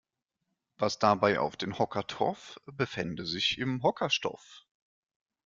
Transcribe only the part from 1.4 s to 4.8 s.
den Hocker troff befände sich im Hockerstoff.